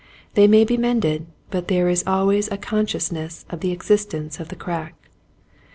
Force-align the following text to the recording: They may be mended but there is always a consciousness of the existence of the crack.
They 0.33 0.47
may 0.47 0.65
be 0.65 0.77
mended 0.77 1.27
but 1.51 1.67
there 1.67 1.87
is 1.87 2.03
always 2.07 2.47
a 2.49 2.57
consciousness 2.57 3.45
of 3.51 3.59
the 3.59 3.71
existence 3.71 4.39
of 4.39 4.47
the 4.47 4.55
crack. 4.55 4.95